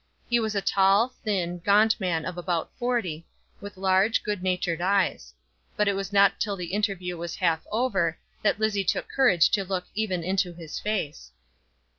[0.27, 3.27] He was a tall, thin, gaunt man of about forty,
[3.59, 5.31] with large, good natured eyes;
[5.77, 9.63] but it was not till the interview was half over that Lizzie took courage to
[9.63, 11.31] look even into his face.